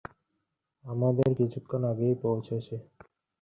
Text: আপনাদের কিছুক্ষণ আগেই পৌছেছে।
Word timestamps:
আপনাদের 0.85 1.29
কিছুক্ষণ 1.39 1.81
আগেই 1.91 2.15
পৌছেছে। 2.23 2.75